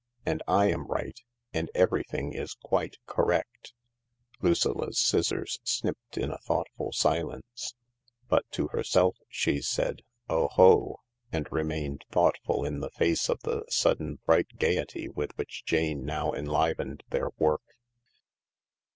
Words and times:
And 0.25 0.41
I 0.47 0.65
am 0.71 0.87
right. 0.87 1.21
And 1.53 1.69
everything 1.75 2.33
is 2.33 2.55
quite 2.55 2.97
correct." 3.05 3.73
Lucilla's 4.41 4.97
scissors 4.99 5.59
snipped 5.63 6.17
in 6.17 6.31
a 6.31 6.39
thoughtful 6.39 6.91
silence. 6.91 7.75
But 8.27 8.49
to 8.53 8.69
herself 8.69 9.15
she 9.29 9.61
said," 9.61 10.01
Oho!" 10.43 11.01
and 11.31 11.47
remained 11.51 12.05
thoughtful 12.09 12.65
in 12.65 12.79
the 12.79 12.89
face 12.89 13.29
of 13.29 13.41
the 13.43 13.63
sudden 13.69 14.17
bright 14.25 14.57
gaiety 14.57 15.07
with 15.07 15.37
which 15.37 15.65
Jane 15.65 16.03
now 16.03 16.33
enlivened 16.33 17.03
their 17.11 17.29
work. 17.37 17.75